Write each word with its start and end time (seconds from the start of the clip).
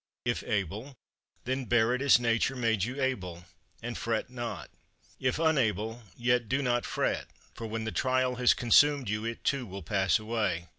If 0.25 0.41
able, 0.45 0.97
then 1.43 1.65
bear 1.65 1.93
it 1.93 2.01
as 2.01 2.19
Nature 2.19 2.55
has 2.55 2.61
made 2.63 2.85
you 2.85 2.99
able, 2.99 3.45
and 3.83 3.95
fret 3.95 4.31
not. 4.31 4.71
If 5.19 5.37
unable, 5.37 6.01
yet 6.17 6.49
do 6.49 6.63
not 6.63 6.85
fret, 6.87 7.27
for 7.53 7.67
when 7.67 7.83
the 7.83 7.91
trial 7.91 8.37
has 8.37 8.55
consumed 8.55 9.09
you 9.09 9.25
it 9.25 9.43
too 9.43 9.67
will 9.67 9.83
pass 9.83 10.17
away. 10.17 10.65